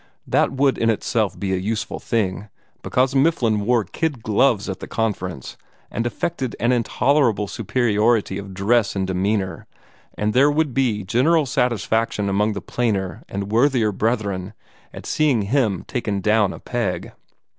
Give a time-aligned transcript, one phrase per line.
[0.25, 2.49] That would in itself be a useful thing,
[2.81, 5.57] because Mifflin wore kid gloves at the Conference,
[5.91, 9.67] and affected an intolerable superiority of dress and demeanor,
[10.17, 14.53] and there would be general satisfaction among the plainer and worthier brethren
[14.91, 17.11] at seeing him taken down a peg.